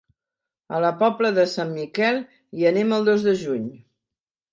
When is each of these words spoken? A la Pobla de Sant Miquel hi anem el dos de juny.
A 0.77 0.77
la 0.85 0.89
Pobla 1.01 1.29
de 1.35 1.43
Sant 1.51 1.73
Miquel 1.79 2.17
hi 2.61 2.65
anem 2.71 2.95
el 2.97 3.05
dos 3.11 3.27
de 3.29 3.35
juny. 3.43 3.69